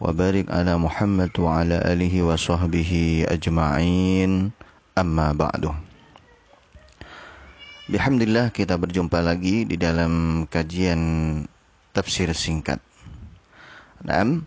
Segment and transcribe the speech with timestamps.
[0.00, 2.92] وبارك على محمد وعلى آله وصحبه
[3.28, 4.32] أجمعين
[4.98, 5.64] أما بعد
[7.86, 10.98] Alhamdulillah kita berjumpa lagi di dalam kajian
[11.94, 12.82] tafsir singkat.
[14.02, 14.42] Nah,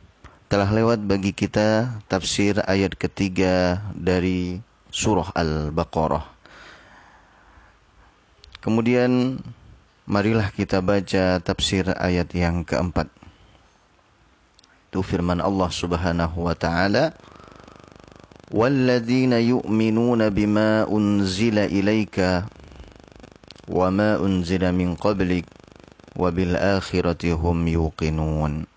[0.51, 4.59] telah lewat bagi kita tafsir ayat ketiga dari
[4.91, 6.27] surah Al-Baqarah.
[8.59, 9.39] Kemudian
[10.03, 13.07] marilah kita baca tafsir ayat yang keempat.
[14.94, 17.18] Itu firman Allah Subhanahu wa taala,
[18.54, 22.46] "Walladzina yu'minuna bima unzila ilaika
[23.66, 23.90] wa
[24.22, 25.50] unzila min qablik
[26.14, 28.70] wa akhirati hum yuqinun."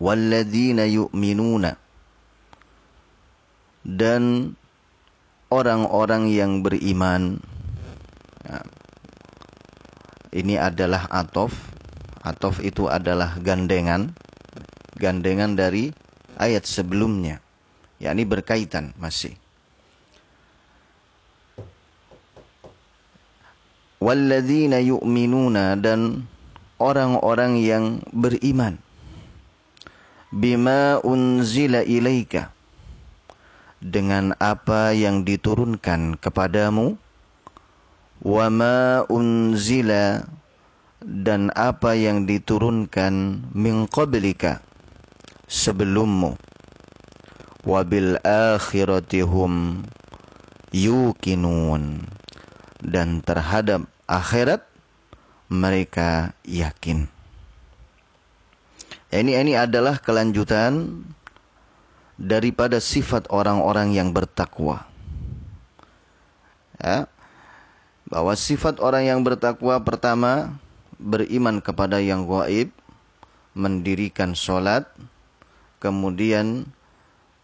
[0.00, 1.76] Walladzina yu'minuna
[3.84, 4.56] dan
[5.52, 7.44] orang-orang yang beriman
[8.48, 8.64] ya,
[10.32, 11.73] ini adalah atof
[12.24, 14.16] Atof itu adalah gandengan,
[14.96, 15.92] gandengan dari
[16.40, 17.44] ayat sebelumnya.
[18.02, 19.32] yakni berkaitan masih.
[24.02, 26.28] Walladzina yu'minuna dan
[26.76, 28.76] orang-orang yang beriman
[30.34, 32.50] bima unzila ilaika
[33.78, 36.98] dengan apa yang diturunkan kepadamu
[38.26, 40.26] wa ma unzila
[41.04, 44.64] dan apa yang diturunkan min qablika
[45.44, 46.40] sebelummu
[47.68, 49.84] wabil akhiratihum
[50.72, 52.08] yukinun
[52.80, 54.64] dan terhadap akhirat
[55.52, 57.12] mereka yakin.
[59.14, 61.04] Ini ini adalah kelanjutan
[62.18, 64.88] daripada sifat orang-orang yang bertakwa.
[66.82, 67.06] Ya.
[68.10, 70.58] Bahwa sifat orang yang bertakwa pertama
[71.04, 72.72] beriman kepada yang gaib,
[73.52, 74.88] mendirikan sholat,
[75.84, 76.64] kemudian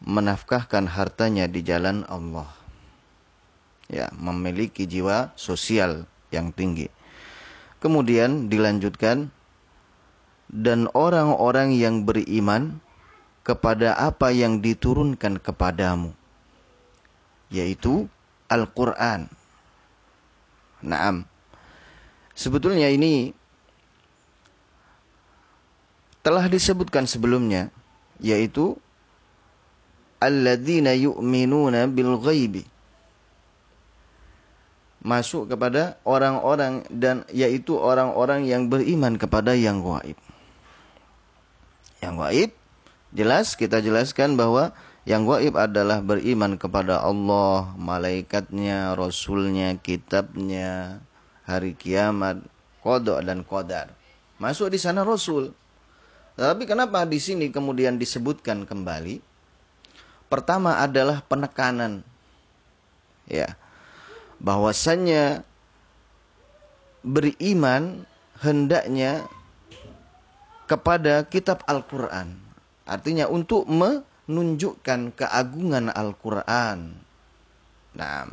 [0.01, 2.49] menafkahkan hartanya di jalan Allah.
[3.93, 6.89] Ya, memiliki jiwa sosial yang tinggi.
[7.85, 9.29] Kemudian dilanjutkan
[10.49, 12.81] dan orang-orang yang beriman
[13.45, 16.15] kepada apa yang diturunkan kepadamu
[17.51, 18.07] yaitu
[18.47, 19.27] Al-Qur'an.
[20.81, 21.27] Naam.
[22.33, 23.35] Sebetulnya ini
[26.21, 27.73] telah disebutkan sebelumnya
[28.21, 28.77] yaitu
[30.21, 32.69] alladzina yu'minuna bil ghaibi
[35.01, 40.17] masuk kepada orang-orang dan yaitu orang-orang yang beriman kepada yang gaib.
[42.05, 42.51] Yang gaib
[43.17, 44.77] jelas kita jelaskan bahwa
[45.09, 51.01] yang gaib adalah beriman kepada Allah, malaikatnya, rasulnya, kitabnya,
[51.49, 52.45] hari kiamat,
[52.85, 53.97] kodok dan kodar.
[54.37, 55.57] Masuk di sana rasul.
[56.41, 59.21] Tapi kenapa di sini kemudian disebutkan kembali?
[60.33, 62.01] Pertama adalah penekanan.
[63.29, 63.61] Ya.
[64.41, 65.45] Bahwasannya
[67.05, 68.09] beriman
[68.41, 69.29] hendaknya
[70.65, 72.41] kepada kitab Al-Qur'an.
[72.89, 76.97] Artinya untuk menunjukkan keagungan Al-Qur'an.
[77.93, 78.33] Nah,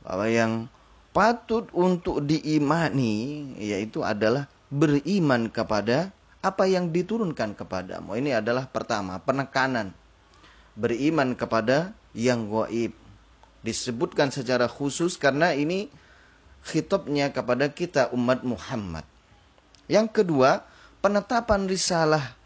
[0.00, 0.64] bahwa yang
[1.12, 6.08] patut untuk diimani yaitu adalah beriman kepada
[6.48, 8.16] apa yang diturunkan kepadamu.
[8.16, 9.92] Ini adalah pertama, penekanan.
[10.78, 12.94] Beriman kepada yang gaib.
[13.60, 15.90] Disebutkan secara khusus karena ini
[16.64, 19.04] khitabnya kepada kita umat Muhammad.
[19.90, 20.64] Yang kedua,
[21.04, 22.36] penetapan risalah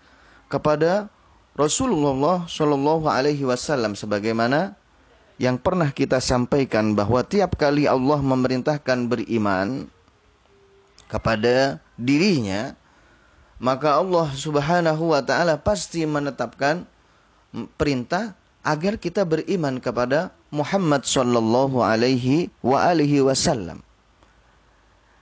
[0.48, 1.08] kepada
[1.52, 4.72] Rasulullah Shallallahu Alaihi Wasallam sebagaimana
[5.36, 9.90] yang pernah kita sampaikan bahwa tiap kali Allah memerintahkan beriman
[11.12, 12.72] kepada dirinya,
[13.62, 16.82] maka Allah Subhanahu wa taala pasti menetapkan
[17.78, 18.34] perintah
[18.66, 23.78] agar kita beriman kepada Muhammad sallallahu alaihi wa alihi wasallam.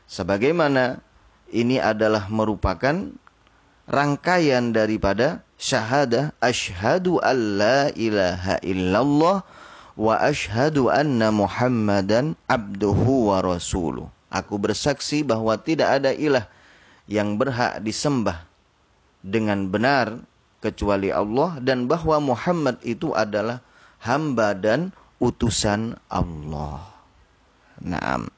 [0.09, 1.05] Sebagaimana
[1.53, 3.13] ini adalah merupakan
[3.85, 9.45] rangkaian daripada syahadah asyhadu alla ilaha illallah
[10.01, 14.09] wa asyhadu anna Muhammadan abduhu wa rasuluh.
[14.33, 16.49] Aku bersaksi bahwa tidak ada ilah
[17.11, 18.47] yang berhak disembah
[19.21, 20.23] dengan benar
[20.63, 23.59] kecuali Allah dan bahwa Muhammad itu adalah
[23.99, 26.87] hamba dan utusan Allah.
[27.83, 28.31] Naam.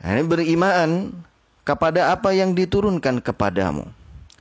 [0.00, 1.12] Ini beriman
[1.66, 3.90] kepada apa yang diturunkan kepadamu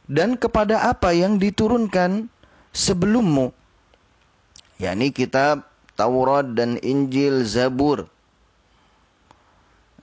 [0.06, 2.30] dan kepada apa yang diturunkan
[2.72, 3.50] sebelummu.
[4.78, 5.66] yakni kitab
[5.96, 8.12] Taurat dan Injil, Zabur.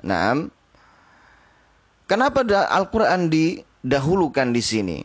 [0.01, 0.49] Naam.
[2.13, 5.01] Kenapa Al-Quran didahulukan di sini?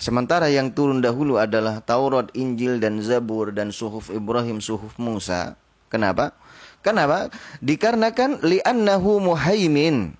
[0.00, 5.60] Sementara yang turun dahulu adalah Taurat, Injil, dan Zabur, dan Suhuf Ibrahim, Suhuf Musa.
[5.92, 6.32] Kenapa?
[6.80, 7.28] Kenapa?
[7.60, 10.16] Dikarenakan li'annahu muhaimin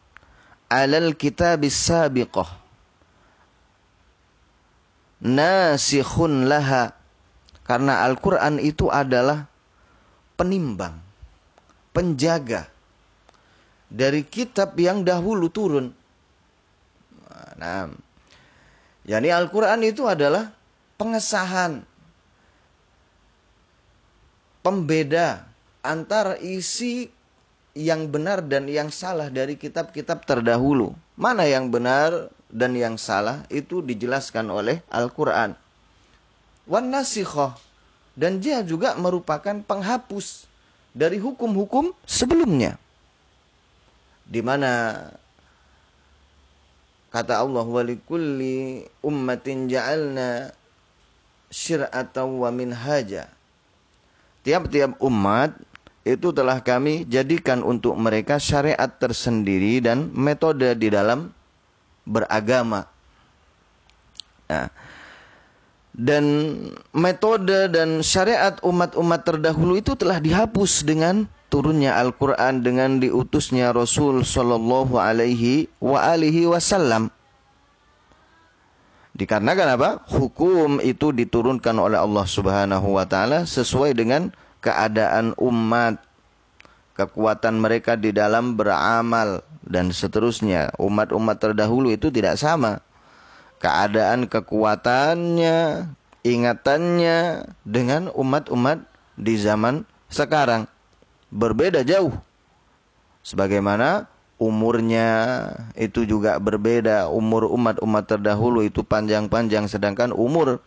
[0.68, 2.60] alal kitabis sabiqah.
[5.24, 6.92] Nasikhun laha.
[7.64, 9.48] Karena Al-Quran itu adalah
[10.36, 11.00] penimbang,
[11.96, 12.68] penjaga
[13.90, 15.90] dari kitab yang dahulu turun.
[17.60, 17.90] Nah,
[19.04, 20.54] Yani Al-Quran itu adalah
[21.00, 21.82] pengesahan,
[24.62, 25.48] pembeda
[25.82, 27.10] antara isi
[27.72, 30.92] yang benar dan yang salah dari kitab-kitab terdahulu.
[31.16, 35.56] Mana yang benar dan yang salah itu dijelaskan oleh Al-Quran.
[38.14, 40.44] Dan dia juga merupakan penghapus
[40.92, 42.76] dari hukum-hukum sebelumnya.
[44.30, 44.94] Di mana
[47.10, 50.54] Kata Allah, "Walikulli ummatin ja'alna
[51.50, 53.26] syir'atan wa minhaja."
[54.46, 55.58] Tiap-tiap umat
[56.06, 61.34] itu telah kami jadikan untuk mereka syariat tersendiri dan metode di dalam
[62.06, 62.86] beragama.
[64.46, 64.70] Nah,
[65.90, 66.24] dan
[66.94, 74.96] metode dan syariat umat-umat terdahulu itu telah dihapus dengan turunnya Al-Quran dengan diutusnya Rasul Sallallahu
[74.96, 77.10] Alaihi wa alihi Wasallam.
[79.18, 79.90] Dikarenakan apa?
[80.08, 84.32] Hukum itu diturunkan oleh Allah Subhanahu wa taala sesuai dengan
[84.64, 86.00] keadaan umat,
[86.96, 90.72] kekuatan mereka di dalam beramal dan seterusnya.
[90.80, 92.80] Umat-umat terdahulu itu tidak sama.
[93.60, 95.84] Keadaan kekuatannya,
[96.24, 98.80] ingatannya dengan umat-umat
[99.20, 100.64] di zaman sekarang
[101.30, 102.12] berbeda jauh.
[103.24, 105.08] Sebagaimana umurnya
[105.78, 107.08] itu juga berbeda.
[107.10, 110.60] Umur umat-umat terdahulu itu panjang-panjang sedangkan umur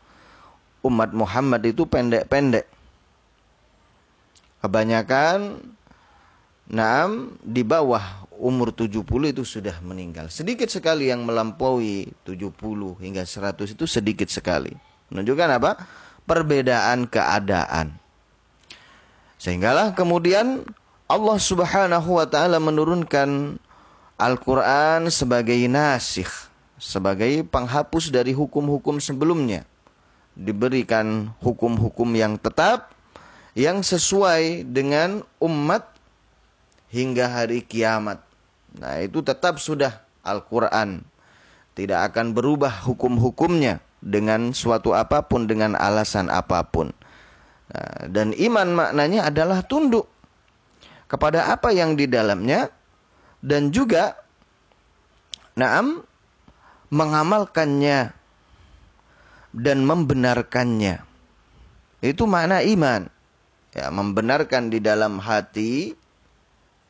[0.84, 2.68] umat Muhammad itu pendek-pendek.
[4.64, 5.60] Kebanyakan
[6.74, 9.04] Naam di bawah umur 70
[9.36, 10.32] itu sudah meninggal.
[10.32, 14.72] Sedikit sekali yang melampaui 70 hingga 100 itu sedikit sekali.
[15.12, 15.72] Menunjukkan apa?
[16.24, 18.00] Perbedaan keadaan.
[19.44, 20.64] Sehinggalah kemudian
[21.12, 23.60] Allah Subhanahu wa taala menurunkan
[24.16, 26.32] Al-Qur'an sebagai nasikh,
[26.80, 29.68] sebagai penghapus dari hukum-hukum sebelumnya.
[30.32, 32.96] Diberikan hukum-hukum yang tetap
[33.52, 35.92] yang sesuai dengan umat
[36.88, 38.24] hingga hari kiamat.
[38.80, 41.04] Nah, itu tetap sudah Al-Qur'an.
[41.76, 46.96] Tidak akan berubah hukum-hukumnya dengan suatu apa pun dengan alasan apa pun.
[47.74, 50.06] Nah, dan iman maknanya adalah tunduk
[51.10, 52.70] kepada apa yang di dalamnya
[53.42, 54.18] dan juga
[55.58, 56.06] naam
[56.94, 58.14] mengamalkannya
[59.54, 61.02] dan membenarkannya.
[62.02, 63.10] Itu makna iman.
[63.74, 65.98] Ya, membenarkan di dalam hati,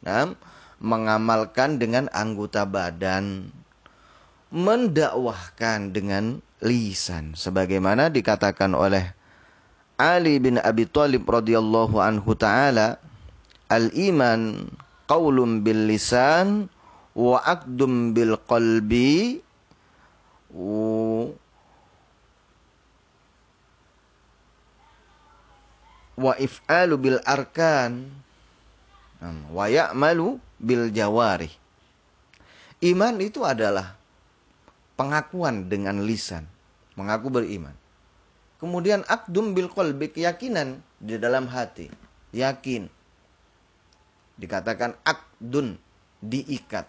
[0.03, 0.35] naam,
[0.83, 3.47] mengamalkan dengan anggota badan,
[4.51, 9.15] mendakwahkan dengan lisan sebagaimana dikatakan oleh
[9.97, 12.97] Ali bin Abi Thalib radhiyallahu anhu taala
[13.69, 14.65] al-iman
[15.05, 16.69] qaulun bil lisan
[17.13, 19.41] wa aqdum bil qalbi
[26.17, 28.05] wa if'alu bil arkan
[29.49, 31.49] wa ya'malu bil jawari
[32.85, 33.97] iman itu adalah
[34.93, 36.45] pengakuan dengan lisan
[36.93, 37.73] mengaku beriman
[38.63, 41.91] Kemudian akdum bil qalbi keyakinan di dalam hati.
[42.31, 42.87] Yakin.
[44.39, 45.75] Dikatakan akdun
[46.23, 46.87] diikat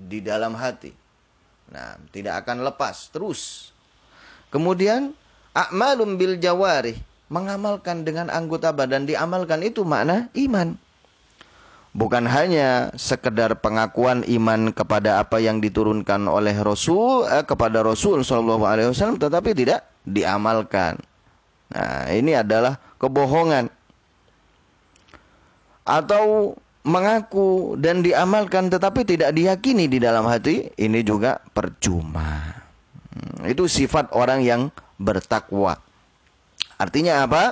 [0.00, 0.96] di dalam hati.
[1.68, 3.68] Nah, tidak akan lepas terus.
[4.48, 5.12] Kemudian
[5.52, 6.96] akmalum bil jawari
[7.28, 10.72] mengamalkan dengan anggota badan diamalkan itu makna iman.
[11.92, 18.64] Bukan hanya sekedar pengakuan iman kepada apa yang diturunkan oleh Rasul eh, kepada Rasul Shallallahu
[18.64, 21.00] Alaihi Wasallam, tetapi tidak diamalkan.
[21.72, 23.72] Nah, ini adalah kebohongan.
[25.84, 32.52] Atau mengaku dan diamalkan tetapi tidak diyakini di dalam hati, ini juga percuma.
[33.12, 34.62] Hmm, itu sifat orang yang
[35.00, 35.80] bertakwa.
[36.76, 37.44] Artinya apa?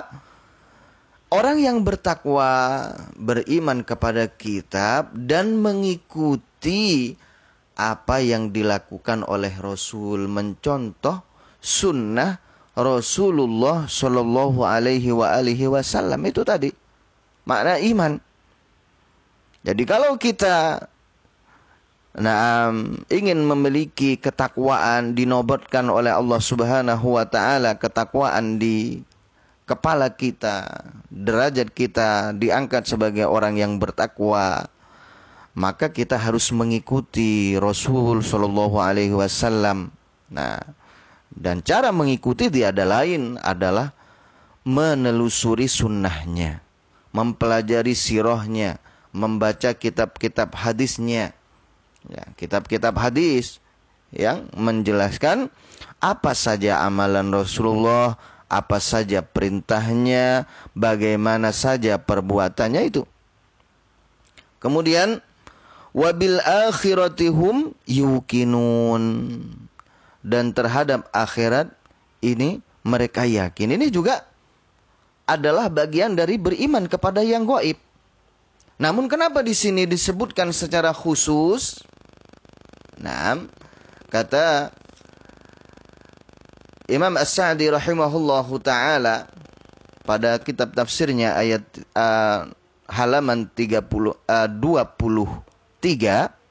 [1.33, 7.17] Orang yang bertakwa, beriman kepada kitab dan mengikuti
[7.73, 11.25] apa yang dilakukan oleh Rasul, mencontoh
[11.57, 12.42] sunnah
[12.73, 16.73] Rasulullah Shallallahu Alaihi Wasallam itu tadi
[17.45, 18.17] makna iman.
[19.63, 20.89] Jadi kalau kita
[22.17, 22.73] nah,
[23.13, 29.05] ingin memiliki ketakwaan dinobatkan oleh Allah Subhanahu wa taala ketakwaan di
[29.63, 30.67] kepala kita,
[31.13, 34.67] derajat kita diangkat sebagai orang yang bertakwa,
[35.55, 39.93] maka kita harus mengikuti Rasul Shallallahu Alaihi Wasallam.
[40.33, 40.57] Nah,
[41.33, 43.93] dan cara mengikuti tiada lain adalah
[44.63, 46.61] menelusuri sunnahnya,
[47.11, 48.79] mempelajari sirohnya,
[49.11, 51.35] membaca kitab-kitab hadisnya,
[52.07, 53.59] ya, kitab-kitab hadis
[54.13, 55.49] yang menjelaskan
[55.99, 58.15] apa saja amalan Rasulullah,
[58.47, 60.45] apa saja perintahnya,
[60.77, 63.03] bagaimana saja perbuatannya itu.
[64.61, 65.19] Kemudian
[65.91, 69.03] wabil akhiratihum yukinun
[70.23, 71.69] dan terhadap akhirat
[72.23, 73.75] ini mereka yakin.
[73.75, 74.23] Ini juga
[75.27, 77.75] adalah bagian dari beriman kepada yang gaib.
[78.79, 81.83] Namun kenapa di sini disebutkan secara khusus?
[82.99, 83.39] Nah,
[84.11, 84.71] kata
[86.91, 89.27] Imam As-Sa'di rahimahullahu taala
[90.03, 91.63] pada kitab tafsirnya ayat
[91.95, 92.51] uh,
[92.91, 96.42] halaman 30 uh, 23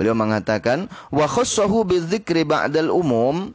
[0.00, 3.52] beliau mengatakan wa khassahu bidzikri ba'dal umum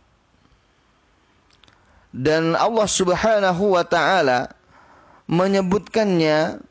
[2.13, 4.53] dan Allah Subhanahu wa taala
[5.25, 6.61] menyebutkannya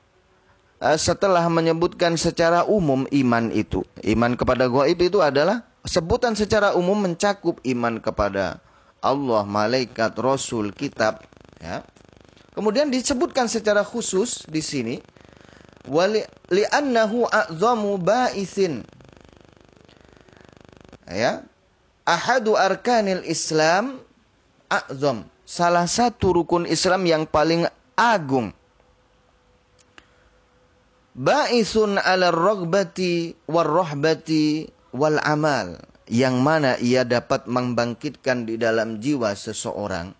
[0.79, 3.83] uh, setelah menyebutkan secara umum iman itu.
[4.07, 8.63] Iman kepada gaib itu adalah sebutan secara umum mencakup iman kepada
[9.05, 11.21] Allah, malaikat, rasul, kitab,
[11.61, 11.85] ya.
[12.55, 14.97] Kemudian disebutkan secara khusus di sini
[15.91, 18.87] wali li'annahu a'zamu ba'isin.
[21.15, 21.47] Ya.
[22.05, 24.03] Ahadu arkanil Islam
[24.69, 25.25] a'zam.
[25.47, 27.65] Salah satu rukun Islam yang paling
[27.97, 28.53] agung.
[31.15, 35.79] Ba'isun ala ragbati war rahbati wal amal
[36.11, 40.13] yang mana ia dapat membangkitkan di dalam jiwa seseorang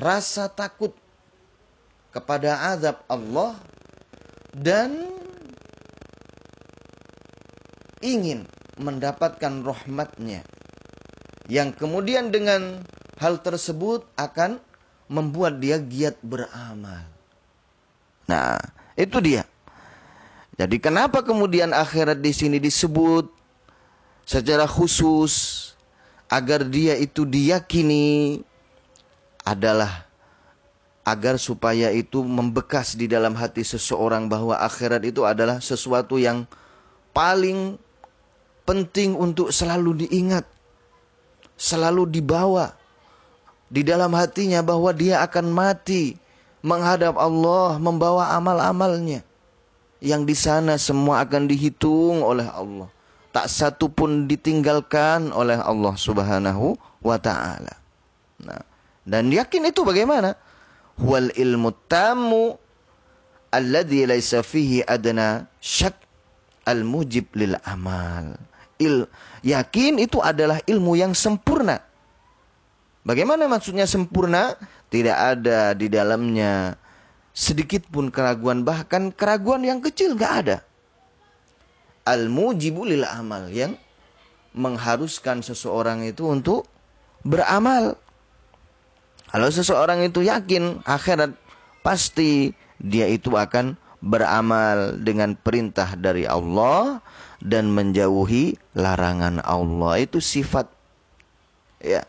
[0.00, 0.96] rasa takut
[2.10, 3.54] kepada azab Allah
[4.56, 5.06] dan
[8.02, 8.48] ingin
[8.80, 10.42] mendapatkan rahmatnya
[11.50, 12.80] yang kemudian dengan
[13.20, 14.62] hal tersebut akan
[15.10, 17.04] membuat dia giat beramal.
[18.30, 18.56] Nah,
[18.94, 19.42] itu dia.
[20.54, 23.26] Jadi kenapa kemudian akhirat di sini disebut
[24.22, 25.74] secara khusus
[26.30, 28.40] agar dia itu diyakini
[29.42, 30.06] adalah
[31.02, 36.46] agar supaya itu membekas di dalam hati seseorang bahwa akhirat itu adalah sesuatu yang
[37.10, 37.74] paling
[38.70, 40.46] penting untuk selalu diingat,
[41.58, 42.70] selalu dibawa
[43.66, 46.14] di dalam hatinya bahwa dia akan mati
[46.62, 49.26] menghadap Allah membawa amal-amalnya
[49.98, 52.86] yang di sana semua akan dihitung oleh Allah
[53.30, 57.74] tak satu pun ditinggalkan oleh Allah Subhanahu wa taala.
[58.42, 58.62] Nah,
[59.06, 60.34] dan yakin itu bagaimana?
[60.98, 62.58] Wal ilmu tamu
[63.54, 65.94] alladhi laisa fihi adna syak
[66.66, 68.34] al mujib lil amal.
[68.80, 69.04] Il,
[69.44, 71.84] yakin itu adalah ilmu yang sempurna.
[73.04, 74.56] Bagaimana maksudnya sempurna?
[74.90, 76.74] Tidak ada di dalamnya
[77.30, 80.58] sedikit pun keraguan, bahkan keraguan yang kecil nggak ada
[82.08, 83.76] al-mujibu lil amal yang
[84.56, 86.66] mengharuskan seseorang itu untuk
[87.22, 87.94] beramal.
[89.30, 91.30] Kalau seseorang itu yakin akhirat
[91.86, 92.50] pasti
[92.82, 96.98] dia itu akan beramal dengan perintah dari Allah
[97.40, 100.04] dan menjauhi larangan Allah.
[100.04, 100.68] Itu sifat
[101.80, 102.04] ya.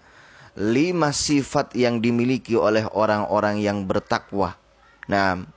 [0.59, 4.59] Lima sifat yang dimiliki oleh orang-orang yang bertakwa.
[5.07, 5.47] Nah,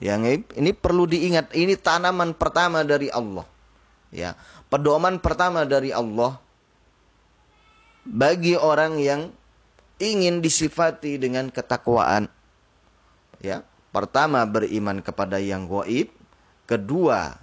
[0.00, 3.44] yang ini perlu diingat, ini tanaman pertama dari Allah.
[4.08, 4.32] Ya,
[4.72, 6.40] pedoman pertama dari Allah
[8.08, 9.28] bagi orang yang
[10.00, 12.32] ingin disifati dengan ketakwaan.
[13.44, 13.60] Ya,
[13.92, 16.08] pertama beriman kepada yang goib,
[16.64, 17.36] kedua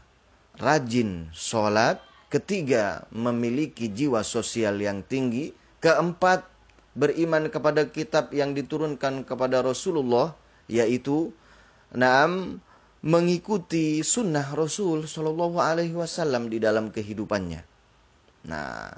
[0.58, 6.46] rajin sholat, ketiga memiliki jiwa sosial yang tinggi, keempat
[6.98, 10.34] beriman kepada kitab yang diturunkan kepada Rasulullah,
[10.66, 11.32] yaitu
[11.94, 12.58] enam
[13.06, 17.62] mengikuti sunnah Rasul Shallallahu Alaihi Wasallam di dalam kehidupannya.
[18.50, 18.92] Nah,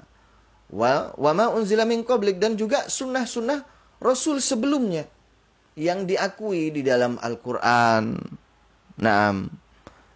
[0.70, 3.66] Wa wa ma unzila min qablik dan juga sunnah-sunnah
[3.98, 5.02] Rasul sebelumnya
[5.74, 8.14] yang diakui di dalam Al-Qur'an.
[9.02, 9.50] Naam.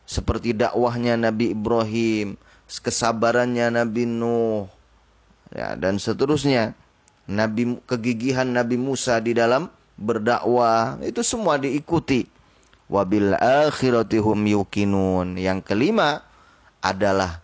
[0.05, 2.37] Seperti dakwahnya Nabi Ibrahim,
[2.69, 4.69] kesabarannya Nabi Nuh,
[5.53, 6.77] ya, dan seterusnya.
[7.25, 12.29] Nabi kegigihan Nabi Musa di dalam berdakwah itu semua diikuti.
[12.85, 15.41] Wabil akhirati hum yukinun.
[15.41, 16.21] Yang kelima
[16.85, 17.41] adalah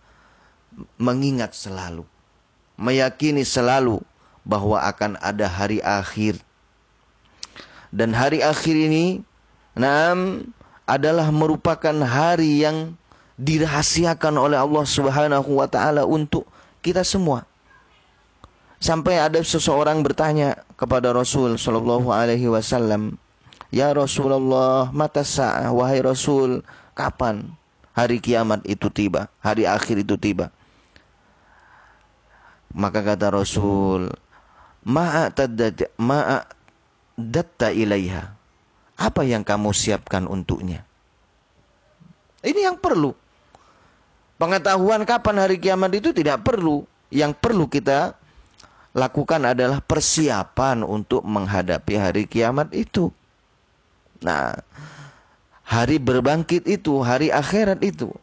[1.01, 2.05] mengingat selalu,
[2.77, 4.05] meyakini selalu
[4.45, 6.37] bahwa akan ada hari akhir.
[7.89, 9.25] Dan hari akhir ini,
[9.75, 10.47] nam
[10.85, 12.97] adalah merupakan hari yang
[13.41, 16.45] dirahasiakan oleh Allah Subhanahu wa taala untuk
[16.85, 17.45] kita semua.
[18.81, 23.13] Sampai ada seseorang bertanya kepada Rasul Shallallahu Alaihi Wasallam,
[23.69, 26.65] Ya Rasulullah, mata sah, wahai Rasul,
[26.97, 27.53] kapan
[27.93, 30.49] hari kiamat itu tiba, hari akhir itu tiba?
[32.73, 34.09] Maka kata Rasul,
[34.81, 35.29] Ma'a
[37.13, 38.40] datta ilaiha.
[39.01, 40.85] Apa yang kamu siapkan untuknya?
[42.45, 43.17] Ini yang perlu.
[44.37, 46.85] Pengetahuan kapan hari kiamat itu tidak perlu.
[47.09, 48.13] Yang perlu kita
[48.93, 53.09] lakukan adalah persiapan untuk menghadapi hari kiamat itu.
[54.21, 54.53] Nah,
[55.65, 58.13] hari berbangkit itu, hari akhirat itu.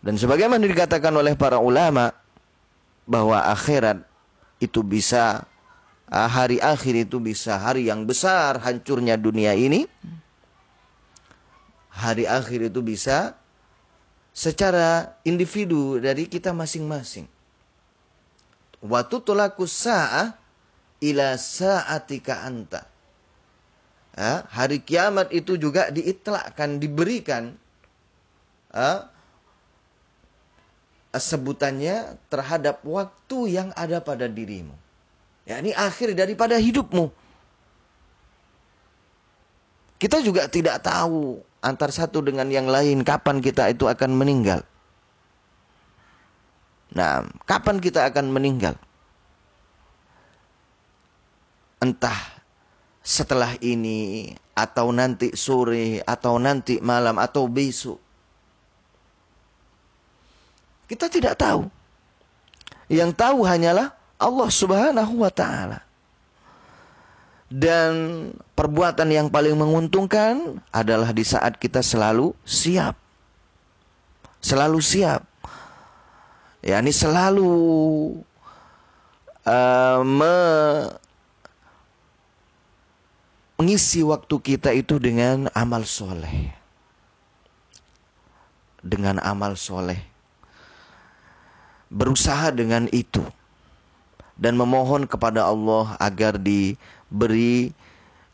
[0.00, 2.14] Dan sebagaimana dikatakan oleh para ulama
[3.04, 4.00] bahwa akhirat
[4.62, 5.44] itu bisa
[6.10, 9.86] hari akhir itu bisa hari yang besar hancurnya dunia ini.
[11.90, 13.38] Hari akhir itu bisa
[14.34, 17.26] secara individu dari kita masing-masing
[18.80, 20.36] wa tutlaku sa'ah
[21.04, 22.82] ila sa'atika anta.
[24.16, 27.54] Ya, hari kiamat itu juga diitlakkan, diberikan
[28.74, 29.06] ya,
[31.14, 34.74] sebutannya terhadap waktu yang ada pada dirimu.
[35.50, 37.10] Ya, ini akhir daripada hidupmu.
[39.98, 44.62] Kita juga tidak tahu antar satu dengan yang lain kapan kita itu akan meninggal.
[46.94, 48.78] Nah, kapan kita akan meninggal?
[51.82, 52.38] Entah
[53.02, 57.98] setelah ini atau nanti sore atau nanti malam atau besok.
[60.86, 61.66] Kita tidak tahu.
[62.86, 65.80] Yang tahu hanyalah Allah Subhanahu wa taala.
[67.50, 67.92] Dan
[68.54, 72.94] perbuatan yang paling menguntungkan adalah di saat kita selalu siap.
[74.38, 75.26] Selalu siap
[76.60, 77.50] ya ini selalu
[79.48, 80.36] uh, me
[83.60, 86.48] mengisi waktu kita itu dengan amal soleh.
[88.80, 90.00] Dengan amal soleh.
[91.92, 93.20] Berusaha dengan itu.
[94.40, 97.76] Dan memohon kepada Allah agar diberi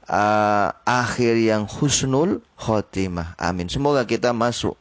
[0.07, 3.35] uh, akhir yang husnul khotimah.
[3.43, 3.67] Amin.
[3.67, 4.79] Semoga kita masuk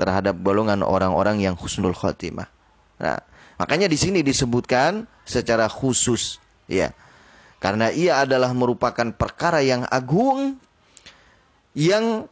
[0.00, 2.48] terhadap golongan orang-orang yang husnul khotimah.
[2.96, 3.20] Nah,
[3.60, 6.92] makanya di sini disebutkan secara khusus, ya.
[7.60, 10.56] Karena ia adalah merupakan perkara yang agung
[11.76, 12.28] yang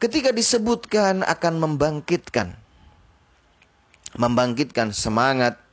[0.00, 2.56] ketika disebutkan akan membangkitkan
[4.20, 5.63] membangkitkan semangat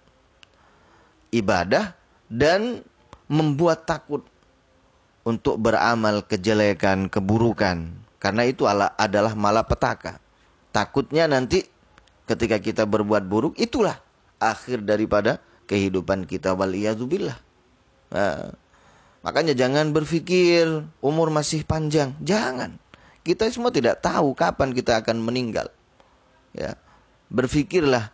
[1.31, 1.95] ibadah
[2.27, 2.83] dan
[3.31, 4.27] membuat takut
[5.23, 7.91] untuk beramal kejelekan, keburukan.
[8.21, 10.21] Karena itu adalah malapetaka.
[10.69, 11.65] Takutnya nanti
[12.29, 13.97] ketika kita berbuat buruk itulah
[14.37, 16.53] akhir daripada kehidupan kita.
[16.53, 16.75] Wal
[18.11, 18.53] nah,
[19.25, 22.13] makanya jangan berpikir umur masih panjang.
[22.21, 22.77] Jangan.
[23.21, 25.69] Kita semua tidak tahu kapan kita akan meninggal.
[26.51, 26.77] Ya
[27.31, 28.11] berpikirlah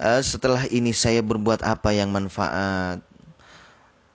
[0.00, 3.00] uh, setelah ini saya berbuat apa yang manfaat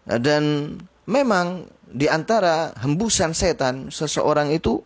[0.06, 4.82] dan memang di antara hembusan setan seseorang itu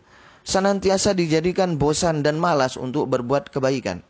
[0.46, 4.02] senantiasa dijadikan bosan dan malas untuk berbuat kebaikan.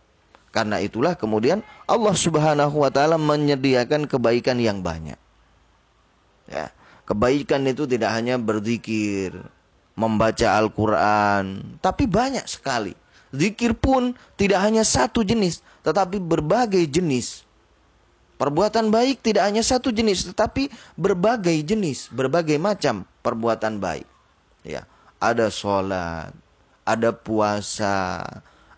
[0.53, 5.21] Karena itulah kemudian Allah Subhanahu wa taala menyediakan kebaikan yang banyak.
[6.49, 6.73] Ya,
[7.05, 9.37] kebaikan itu tidak hanya berzikir,
[9.99, 12.97] membaca Al-Qur'an, tapi banyak sekali.
[13.35, 17.43] Zikir pun tidak hanya satu jenis, tetapi berbagai jenis.
[18.37, 24.05] Perbuatan baik tidak hanya satu jenis, tetapi berbagai jenis, berbagai macam perbuatan baik.
[24.61, 24.85] Ya,
[25.17, 26.37] ada sholat,
[26.85, 28.21] ada puasa,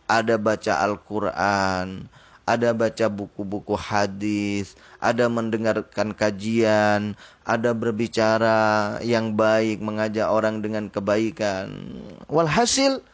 [0.06, 2.06] ada baca Al-Quran,
[2.48, 4.72] ada baca buku-buku hadis,
[5.04, 7.12] ada mendengarkan kajian,
[7.44, 11.68] ada berbicara yang baik, mengajak orang dengan kebaikan.
[12.32, 13.04] Walhasil,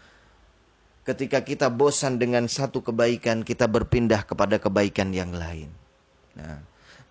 [1.05, 5.69] ketika kita bosan dengan satu kebaikan, kita berpindah kepada kebaikan yang lain.
[6.35, 6.61] Nah,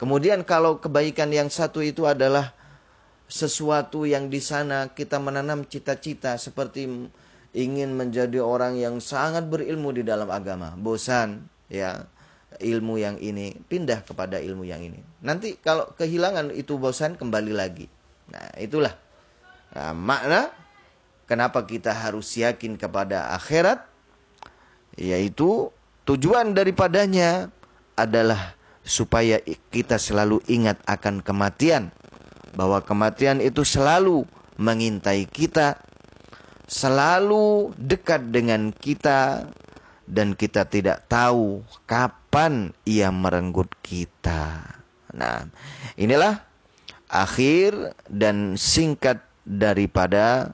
[0.04, 2.52] Kemudian kalau kebaikan yang satu itu adalah
[3.32, 7.08] sesuatu yang di sana kita menanam cita-cita seperti
[7.56, 12.04] ingin menjadi orang yang sangat berilmu di dalam agama, bosan ya
[12.60, 15.00] ilmu yang ini, pindah kepada ilmu yang ini.
[15.24, 17.88] Nanti kalau kehilangan itu bosan kembali lagi.
[18.28, 18.94] Nah, itulah
[19.72, 20.52] nah, makna
[21.34, 23.82] kenapa kita harus yakin kepada akhirat
[24.94, 25.74] yaitu
[26.06, 27.50] tujuan daripadanya
[27.98, 28.54] adalah
[28.86, 29.42] supaya
[29.74, 31.90] kita selalu ingat akan kematian
[32.54, 34.30] bahwa kematian itu selalu
[34.62, 35.82] mengintai kita
[36.70, 39.50] selalu dekat dengan kita
[40.06, 44.62] dan kita tidak tahu kapan ia merenggut kita.
[45.18, 45.50] Nah,
[45.98, 46.46] inilah
[47.10, 50.54] akhir dan singkat daripada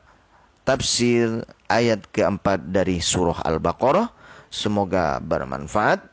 [0.69, 4.13] tafsir ayat keempat dari surah Al-Baqarah.
[4.53, 6.05] Semoga bermanfaat.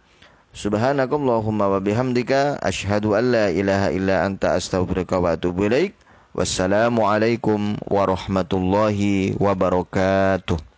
[0.57, 5.93] Subhanakallahumma wa bihamdika asyhadu an la ilaha illa anta astaghfiruka wa atubu ilaik.
[6.33, 10.76] Wassalamualaikum warahmatullahi wabarakatuh.